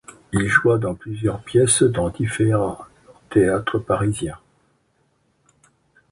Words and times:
Il 0.33 0.47
joua 0.47 0.79
dans 0.79 0.95
plusieurs 0.95 1.43
pièces 1.43 1.83
dans 1.83 2.09
divers 2.09 2.89
théâtres 3.29 3.77
parisiens. 3.77 4.39